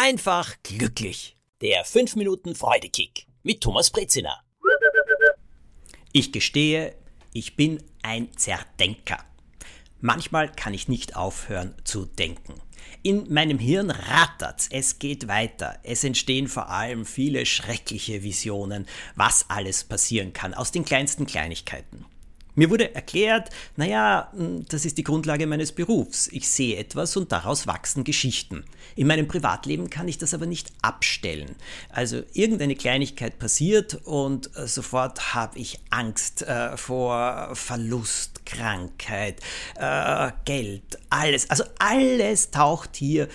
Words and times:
einfach 0.00 0.56
glücklich. 0.62 1.36
Der 1.60 1.84
5 1.84 2.16
Minuten 2.16 2.54
Freudekick 2.54 3.26
mit 3.42 3.60
Thomas 3.60 3.90
Brezina. 3.90 4.40
Ich 6.12 6.32
gestehe, 6.32 6.96
ich 7.34 7.54
bin 7.54 7.82
ein 8.02 8.34
Zerdenker. 8.34 9.22
Manchmal 10.00 10.50
kann 10.50 10.72
ich 10.72 10.88
nicht 10.88 11.16
aufhören 11.16 11.74
zu 11.84 12.06
denken. 12.06 12.54
In 13.02 13.30
meinem 13.30 13.58
Hirn 13.58 13.90
rattert's, 13.90 14.68
es 14.72 14.98
geht 14.98 15.28
weiter. 15.28 15.78
Es 15.82 16.02
entstehen 16.02 16.48
vor 16.48 16.70
allem 16.70 17.04
viele 17.04 17.44
schreckliche 17.44 18.22
Visionen, 18.22 18.86
was 19.16 19.50
alles 19.50 19.84
passieren 19.84 20.32
kann 20.32 20.54
aus 20.54 20.72
den 20.72 20.86
kleinsten 20.86 21.26
Kleinigkeiten. 21.26 22.06
Mir 22.60 22.68
wurde 22.68 22.94
erklärt, 22.94 23.48
naja, 23.76 24.30
hm, 24.36 24.66
das 24.68 24.84
ist 24.84 24.98
die 24.98 25.02
Grundlage 25.02 25.46
meines 25.46 25.72
Berufs. 25.72 26.28
Ich 26.28 26.46
sehe 26.46 26.76
etwas 26.76 27.16
und 27.16 27.32
daraus 27.32 27.66
wachsen 27.66 28.04
Geschichten. 28.04 28.64
In 28.96 29.06
meinem 29.06 29.26
Privatleben 29.26 29.88
kann 29.88 30.08
ich 30.08 30.18
das 30.18 30.34
aber 30.34 30.44
nicht 30.44 30.70
abstellen. 30.82 31.56
Also 31.88 32.22
irgendeine 32.34 32.76
Kleinigkeit 32.76 33.38
passiert 33.38 33.94
und 34.04 34.54
äh, 34.58 34.66
sofort 34.66 35.32
habe 35.32 35.58
ich 35.58 35.80
Angst 35.88 36.42
äh, 36.42 36.76
vor 36.76 37.48
Verlust, 37.54 38.44
Krankheit, 38.44 39.40
äh, 39.76 40.30
Geld, 40.44 40.98
alles. 41.08 41.48
Also 41.48 41.64
alles 41.78 42.50
taucht 42.50 42.94
hier 42.94 43.28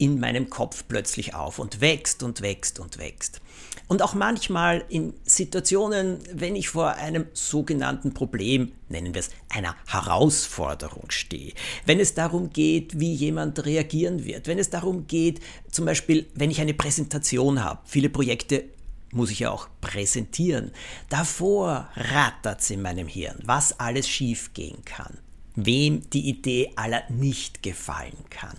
in 0.00 0.18
meinem 0.18 0.48
Kopf 0.48 0.84
plötzlich 0.88 1.34
auf 1.34 1.58
und 1.58 1.82
wächst 1.82 2.22
und 2.22 2.40
wächst 2.40 2.80
und 2.80 2.98
wächst. 2.98 3.42
Und 3.86 4.00
auch 4.00 4.14
manchmal 4.14 4.82
in 4.88 5.12
Situationen, 5.24 6.20
wenn 6.32 6.56
ich 6.56 6.70
vor 6.70 6.94
einem 6.94 7.26
sogenannten 7.34 8.14
Problem, 8.14 8.72
nennen 8.88 9.12
wir 9.12 9.20
es, 9.20 9.28
einer 9.50 9.76
Herausforderung 9.86 11.10
stehe. 11.10 11.52
Wenn 11.84 12.00
es 12.00 12.14
darum 12.14 12.50
geht, 12.50 12.98
wie 12.98 13.12
jemand 13.12 13.66
reagieren 13.66 14.24
wird. 14.24 14.46
Wenn 14.46 14.58
es 14.58 14.70
darum 14.70 15.06
geht, 15.06 15.40
zum 15.70 15.84
Beispiel, 15.84 16.26
wenn 16.34 16.50
ich 16.50 16.62
eine 16.62 16.74
Präsentation 16.74 17.62
habe. 17.62 17.80
Viele 17.84 18.08
Projekte 18.08 18.64
muss 19.12 19.30
ich 19.30 19.40
ja 19.40 19.50
auch 19.50 19.68
präsentieren. 19.82 20.72
Davor 21.10 21.90
rattert 21.94 22.60
es 22.60 22.70
in 22.70 22.80
meinem 22.80 23.06
Hirn, 23.06 23.38
was 23.44 23.78
alles 23.78 24.08
schiefgehen 24.08 24.82
kann 24.86 25.18
wem 25.56 26.08
die 26.10 26.28
Idee 26.28 26.72
aller 26.76 27.02
nicht 27.08 27.62
gefallen 27.62 28.16
kann. 28.30 28.56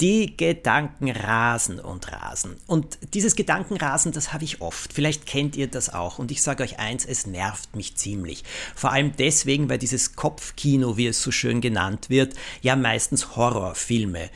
Die 0.00 0.36
Gedanken 0.36 1.10
rasen 1.10 1.78
und 1.78 2.10
rasen. 2.10 2.56
Und 2.66 2.98
dieses 3.14 3.36
Gedankenrasen, 3.36 4.12
das 4.12 4.32
habe 4.32 4.44
ich 4.44 4.60
oft. 4.60 4.92
Vielleicht 4.92 5.26
kennt 5.26 5.56
ihr 5.56 5.68
das 5.68 5.92
auch. 5.92 6.18
Und 6.18 6.30
ich 6.30 6.42
sage 6.42 6.62
euch 6.62 6.78
eins, 6.78 7.04
es 7.04 7.26
nervt 7.26 7.76
mich 7.76 7.96
ziemlich. 7.96 8.42
Vor 8.74 8.92
allem 8.92 9.12
deswegen, 9.16 9.68
weil 9.68 9.78
dieses 9.78 10.16
Kopfkino, 10.16 10.96
wie 10.96 11.06
es 11.06 11.22
so 11.22 11.30
schön 11.30 11.60
genannt 11.60 12.10
wird, 12.10 12.34
ja 12.62 12.74
meistens 12.74 13.36
Horrorfilme 13.36 14.30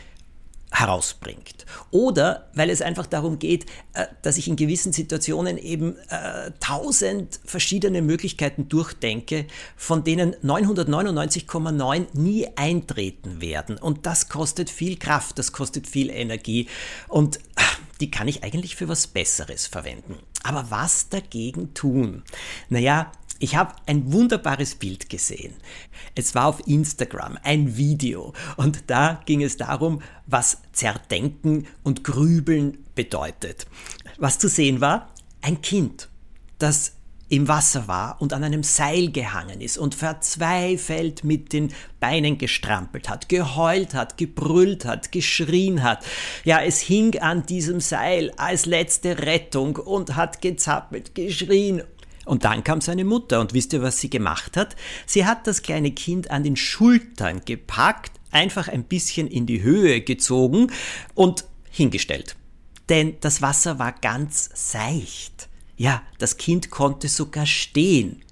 herausbringt. 0.78 1.64
Oder 1.90 2.50
weil 2.54 2.68
es 2.68 2.82
einfach 2.82 3.06
darum 3.06 3.38
geht, 3.38 3.64
äh, 3.94 4.06
dass 4.22 4.36
ich 4.36 4.46
in 4.46 4.56
gewissen 4.56 4.92
Situationen 4.92 5.56
eben 5.56 5.96
äh, 6.08 6.50
tausend 6.60 7.40
verschiedene 7.44 8.02
Möglichkeiten 8.02 8.68
durchdenke, 8.68 9.46
von 9.76 10.04
denen 10.04 10.34
999,9 10.36 12.06
nie 12.12 12.48
eintreten 12.56 13.40
werden. 13.40 13.78
Und 13.78 14.04
das 14.04 14.28
kostet 14.28 14.68
viel 14.68 14.96
Kraft, 14.98 15.38
das 15.38 15.52
kostet 15.52 15.86
viel 15.86 16.10
Energie 16.10 16.68
und 17.08 17.36
äh, 17.36 17.62
die 18.00 18.10
kann 18.10 18.28
ich 18.28 18.44
eigentlich 18.44 18.76
für 18.76 18.88
was 18.88 19.06
Besseres 19.06 19.66
verwenden. 19.66 20.16
Aber 20.42 20.70
was 20.70 21.08
dagegen 21.08 21.72
tun? 21.72 22.22
Naja, 22.68 23.10
ich 23.38 23.56
habe 23.56 23.74
ein 23.86 24.12
wunderbares 24.12 24.76
Bild 24.76 25.10
gesehen. 25.10 25.54
Es 26.14 26.34
war 26.34 26.46
auf 26.46 26.66
Instagram 26.66 27.38
ein 27.42 27.76
Video 27.76 28.32
und 28.56 28.84
da 28.88 29.20
ging 29.26 29.42
es 29.42 29.56
darum, 29.56 30.00
was 30.26 30.58
Zerdenken 30.72 31.66
und 31.82 32.04
Grübeln 32.04 32.78
bedeutet. 32.94 33.66
Was 34.18 34.38
zu 34.38 34.48
sehen 34.48 34.80
war, 34.80 35.12
ein 35.42 35.60
Kind, 35.60 36.08
das 36.58 36.92
im 37.28 37.48
Wasser 37.48 37.88
war 37.88 38.20
und 38.20 38.32
an 38.32 38.44
einem 38.44 38.62
Seil 38.62 39.10
gehangen 39.10 39.60
ist 39.60 39.78
und 39.78 39.96
verzweifelt 39.96 41.24
mit 41.24 41.52
den 41.52 41.72
Beinen 41.98 42.38
gestrampelt 42.38 43.08
hat, 43.08 43.28
geheult 43.28 43.94
hat, 43.94 44.16
gebrüllt 44.16 44.84
hat, 44.84 45.10
geschrien 45.10 45.82
hat. 45.82 46.04
Ja, 46.44 46.62
es 46.62 46.80
hing 46.80 47.18
an 47.18 47.44
diesem 47.44 47.80
Seil 47.80 48.32
als 48.36 48.66
letzte 48.66 49.18
Rettung 49.18 49.76
und 49.76 50.14
hat 50.14 50.40
gezappelt, 50.40 51.16
geschrien 51.16 51.82
und 52.26 52.44
dann 52.44 52.62
kam 52.62 52.82
seine 52.82 53.04
Mutter 53.04 53.40
und 53.40 53.54
wisst 53.54 53.72
ihr, 53.72 53.80
was 53.80 54.00
sie 54.00 54.10
gemacht 54.10 54.56
hat? 54.56 54.76
Sie 55.06 55.24
hat 55.24 55.46
das 55.46 55.62
kleine 55.62 55.92
Kind 55.92 56.30
an 56.30 56.44
den 56.44 56.56
Schultern 56.56 57.40
gepackt, 57.44 58.12
einfach 58.30 58.68
ein 58.68 58.84
bisschen 58.84 59.28
in 59.28 59.46
die 59.46 59.62
Höhe 59.62 60.02
gezogen 60.02 60.70
und 61.14 61.44
hingestellt. 61.70 62.36
Denn 62.88 63.16
das 63.20 63.40
Wasser 63.42 63.78
war 63.78 63.92
ganz 63.92 64.50
seicht. 64.54 65.48
Ja, 65.76 66.02
das 66.18 66.36
Kind 66.36 66.70
konnte 66.70 67.08
sogar 67.08 67.46
stehen. 67.46 68.22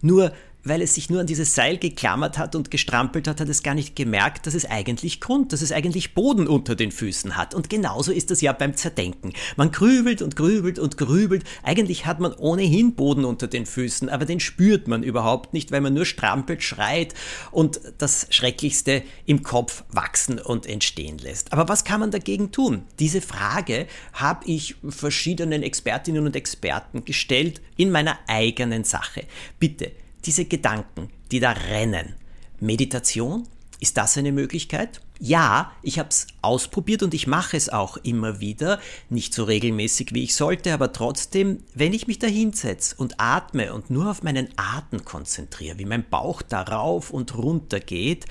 Nur 0.00 0.32
weil 0.64 0.82
es 0.82 0.94
sich 0.94 1.10
nur 1.10 1.20
an 1.20 1.26
dieses 1.26 1.54
Seil 1.54 1.78
geklammert 1.78 2.38
hat 2.38 2.54
und 2.54 2.70
gestrampelt 2.70 3.28
hat, 3.28 3.40
hat 3.40 3.48
es 3.48 3.62
gar 3.62 3.74
nicht 3.74 3.94
gemerkt, 3.94 4.46
dass 4.46 4.54
es 4.54 4.64
eigentlich 4.64 5.20
Grund, 5.20 5.52
dass 5.52 5.62
es 5.62 5.72
eigentlich 5.72 6.14
Boden 6.14 6.48
unter 6.48 6.74
den 6.74 6.90
Füßen 6.90 7.36
hat. 7.36 7.54
Und 7.54 7.70
genauso 7.70 8.12
ist 8.12 8.30
das 8.30 8.40
ja 8.40 8.52
beim 8.52 8.74
Zerdenken. 8.74 9.32
Man 9.56 9.70
grübelt 9.70 10.22
und 10.22 10.36
grübelt 10.36 10.78
und 10.78 10.96
grübelt. 10.96 11.44
Eigentlich 11.62 12.06
hat 12.06 12.20
man 12.20 12.32
ohnehin 12.32 12.94
Boden 12.94 13.24
unter 13.24 13.46
den 13.46 13.66
Füßen, 13.66 14.08
aber 14.08 14.24
den 14.24 14.40
spürt 14.40 14.88
man 14.88 15.02
überhaupt 15.02 15.52
nicht, 15.52 15.70
weil 15.70 15.80
man 15.80 15.94
nur 15.94 16.06
strampelt, 16.06 16.62
schreit 16.62 17.14
und 17.50 17.80
das 17.98 18.26
Schrecklichste 18.30 19.02
im 19.26 19.42
Kopf 19.42 19.84
wachsen 19.90 20.38
und 20.38 20.66
entstehen 20.66 21.18
lässt. 21.18 21.52
Aber 21.52 21.68
was 21.68 21.84
kann 21.84 22.00
man 22.00 22.10
dagegen 22.10 22.50
tun? 22.50 22.82
Diese 22.98 23.20
Frage 23.20 23.86
habe 24.14 24.46
ich 24.46 24.76
verschiedenen 24.88 25.62
Expertinnen 25.62 26.24
und 26.26 26.36
Experten 26.36 27.04
gestellt 27.04 27.60
in 27.76 27.90
meiner 27.90 28.18
eigenen 28.26 28.84
Sache. 28.84 29.24
Bitte 29.58 29.92
diese 30.26 30.44
Gedanken, 30.44 31.10
die 31.30 31.40
da 31.40 31.52
rennen. 31.52 32.14
Meditation, 32.60 33.46
ist 33.80 33.96
das 33.96 34.16
eine 34.16 34.32
Möglichkeit? 34.32 35.00
Ja, 35.20 35.72
ich 35.82 35.98
habe 35.98 36.08
es 36.08 36.26
ausprobiert 36.42 37.02
und 37.02 37.14
ich 37.14 37.26
mache 37.26 37.56
es 37.56 37.68
auch 37.68 37.96
immer 37.98 38.40
wieder, 38.40 38.80
nicht 39.10 39.32
so 39.32 39.44
regelmäßig 39.44 40.12
wie 40.12 40.24
ich 40.24 40.34
sollte, 40.34 40.72
aber 40.72 40.92
trotzdem, 40.92 41.62
wenn 41.74 41.92
ich 41.92 42.06
mich 42.06 42.18
da 42.18 42.26
hinsetze 42.26 42.96
und 42.96 43.20
atme 43.20 43.72
und 43.72 43.90
nur 43.90 44.10
auf 44.10 44.22
meinen 44.22 44.48
Atem 44.56 45.04
konzentriere, 45.04 45.78
wie 45.78 45.84
mein 45.84 46.08
Bauch 46.08 46.42
darauf 46.42 47.10
und 47.10 47.36
runter 47.36 47.78
geht, 47.78 48.26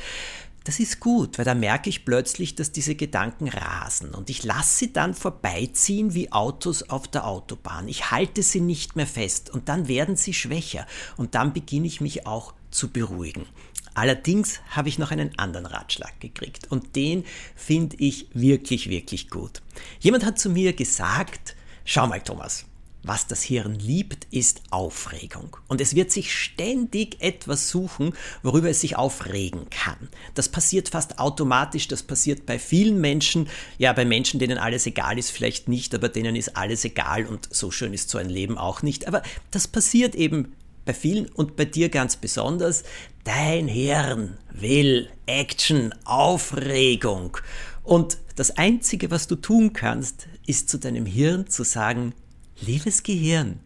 das 0.63 0.79
ist 0.79 0.99
gut, 0.99 1.37
weil 1.37 1.45
da 1.45 1.55
merke 1.55 1.89
ich 1.89 2.05
plötzlich, 2.05 2.55
dass 2.55 2.71
diese 2.71 2.95
Gedanken 2.95 3.49
rasen 3.49 4.11
und 4.11 4.29
ich 4.29 4.43
lasse 4.43 4.77
sie 4.77 4.93
dann 4.93 5.13
vorbeiziehen 5.13 6.13
wie 6.13 6.31
Autos 6.31 6.89
auf 6.89 7.07
der 7.07 7.27
Autobahn. 7.27 7.87
Ich 7.87 8.11
halte 8.11 8.43
sie 8.43 8.61
nicht 8.61 8.95
mehr 8.95 9.07
fest 9.07 9.49
und 9.49 9.67
dann 9.67 9.87
werden 9.87 10.15
sie 10.15 10.33
schwächer 10.33 10.87
und 11.17 11.35
dann 11.35 11.53
beginne 11.53 11.87
ich 11.87 12.01
mich 12.01 12.25
auch 12.25 12.53
zu 12.71 12.89
beruhigen. 12.89 13.45
Allerdings 13.93 14.59
habe 14.69 14.89
ich 14.89 14.97
noch 14.97 15.11
einen 15.11 15.37
anderen 15.37 15.65
Ratschlag 15.65 16.19
gekriegt 16.19 16.71
und 16.71 16.95
den 16.95 17.25
finde 17.55 17.97
ich 17.99 18.27
wirklich, 18.33 18.89
wirklich 18.89 19.29
gut. 19.29 19.61
Jemand 19.99 20.25
hat 20.25 20.39
zu 20.39 20.49
mir 20.49 20.73
gesagt, 20.73 21.55
schau 21.85 22.07
mal 22.07 22.21
Thomas, 22.21 22.65
was 23.03 23.27
das 23.27 23.43
Hirn 23.43 23.75
liebt, 23.75 24.27
ist 24.31 24.61
Aufregung. 24.69 25.57
Und 25.67 25.81
es 25.81 25.93
wird 25.93 26.11
sich 26.11 26.33
ständig 26.33 27.21
etwas 27.21 27.69
suchen, 27.69 28.13
worüber 28.41 28.69
es 28.69 28.81
sich 28.81 28.95
aufregen 28.95 29.69
kann. 29.69 30.09
Das 30.33 30.49
passiert 30.49 30.89
fast 30.89 31.19
automatisch, 31.19 31.87
das 31.87 32.03
passiert 32.03 32.45
bei 32.45 32.57
vielen 32.57 32.99
Menschen. 33.01 33.49
Ja, 33.77 33.93
bei 33.93 34.05
Menschen, 34.05 34.39
denen 34.39 34.57
alles 34.57 34.85
egal 34.85 35.19
ist, 35.19 35.31
vielleicht 35.31 35.67
nicht, 35.67 35.93
aber 35.93 36.09
denen 36.09 36.35
ist 36.35 36.55
alles 36.55 36.85
egal 36.85 37.25
und 37.25 37.53
so 37.53 37.71
schön 37.71 37.93
ist 37.93 38.09
so 38.09 38.17
ein 38.17 38.29
Leben 38.29 38.57
auch 38.57 38.81
nicht. 38.81 39.07
Aber 39.07 39.21
das 39.51 39.67
passiert 39.67 40.15
eben 40.15 40.53
bei 40.85 40.93
vielen 40.93 41.27
und 41.27 41.55
bei 41.55 41.65
dir 41.65 41.89
ganz 41.89 42.15
besonders. 42.15 42.83
Dein 43.23 43.67
Hirn 43.67 44.37
will 44.51 45.09
Action, 45.25 45.93
Aufregung. 46.05 47.37
Und 47.83 48.17
das 48.35 48.57
Einzige, 48.57 49.11
was 49.11 49.27
du 49.27 49.35
tun 49.35 49.73
kannst, 49.73 50.27
ist 50.45 50.69
zu 50.69 50.77
deinem 50.77 51.05
Hirn 51.05 51.47
zu 51.47 51.63
sagen, 51.63 52.13
Liebes 52.61 53.03
Gehirn, 53.03 53.59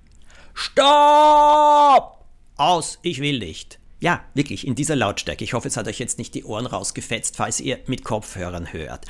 Stopp! 0.54 2.25
Aus, 2.56 3.00
ich 3.01 3.19
will 3.19 3.39
nicht. 3.39 3.80
Ja, 4.00 4.24
wirklich, 4.34 4.66
in 4.66 4.75
dieser 4.75 4.95
Lautstärke. 4.95 5.44
Ich 5.44 5.54
hoffe, 5.54 5.68
es 5.68 5.78
hat 5.78 5.88
euch 5.88 6.00
jetzt 6.00 6.18
nicht 6.18 6.34
die 6.34 6.45
Ohren 6.45 6.66
rausgefetzt, 6.66 7.36
falls 7.36 7.60
ihr 7.60 7.80
mit 7.86 8.04
Kopfhörern 8.04 8.74
hört. 8.74 9.06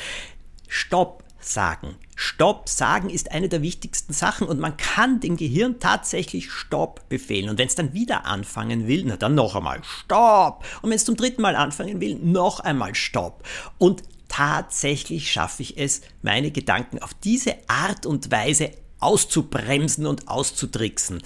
Stopp 0.68 1.24
sagen. 1.40 1.96
Stopp 2.16 2.68
sagen 2.68 3.10
ist 3.10 3.32
eine 3.32 3.50
der 3.50 3.62
wichtigsten 3.62 4.12
Sachen 4.14 4.48
und 4.48 4.60
man 4.60 4.76
kann 4.76 5.20
dem 5.20 5.38
Gehirn 5.38 5.80
tatsächlich 5.80 6.52
Stopp 6.52 7.08
befehlen. 7.08 7.50
Und 7.50 7.58
wenn 7.58 7.68
es 7.68 7.76
dann 7.76 7.94
wieder 7.94 8.26
anfangen 8.26 8.88
will, 8.88 9.04
na 9.06 9.16
dann 9.16 9.36
noch 9.36 9.56
einmal 9.56 9.84
Stopp. 9.84 10.66
Und 10.82 10.90
wenn 10.90 10.98
es 10.98 11.06
zum 11.06 11.16
dritten 11.16 11.42
Mal 11.42 11.56
anfangen 11.56 12.02
will, 12.02 12.16
noch 12.16 12.60
einmal 12.60 12.96
Stopp. 12.96 13.44
Und 13.78 14.04
tatsächlich 14.28 15.32
schaffe 15.32 15.62
ich 15.62 15.78
es, 15.78 16.02
meine 16.22 16.52
Gedanken 16.52 17.00
auf 17.00 17.14
diese 17.14 17.56
Art 17.68 18.06
und 18.06 18.32
Weise 18.32 18.72
auszubremsen 19.00 20.06
und 20.06 20.28
auszutricksen. 20.28 21.22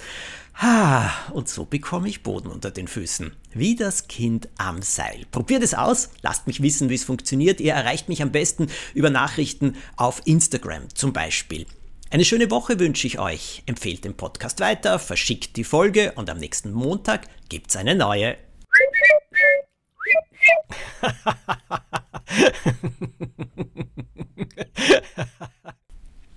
Ha, 0.60 1.10
und 1.32 1.48
so 1.48 1.64
bekomme 1.64 2.08
ich 2.08 2.22
Boden 2.22 2.48
unter 2.48 2.70
den 2.70 2.86
Füßen. 2.86 3.34
Wie 3.54 3.74
das 3.74 4.06
Kind 4.06 4.48
am 4.58 4.82
Seil. 4.82 5.24
Probiert 5.30 5.62
es 5.62 5.74
aus, 5.74 6.10
lasst 6.20 6.46
mich 6.46 6.62
wissen, 6.62 6.90
wie 6.90 6.94
es 6.94 7.04
funktioniert. 7.04 7.60
Ihr 7.60 7.72
erreicht 7.72 8.08
mich 8.08 8.22
am 8.22 8.32
besten 8.32 8.68
über 8.94 9.10
Nachrichten 9.10 9.76
auf 9.96 10.20
Instagram 10.24 10.94
zum 10.94 11.12
Beispiel. 11.12 11.66
Eine 12.10 12.26
schöne 12.26 12.50
Woche 12.50 12.78
wünsche 12.78 13.06
ich 13.06 13.18
euch. 13.18 13.62
Empfehlt 13.64 14.04
den 14.04 14.14
Podcast 14.14 14.60
weiter, 14.60 14.98
verschickt 14.98 15.56
die 15.56 15.64
Folge 15.64 16.12
und 16.16 16.28
am 16.28 16.38
nächsten 16.38 16.70
Montag 16.70 17.26
gibt's 17.48 17.74
eine 17.74 17.94
neue. 17.94 18.36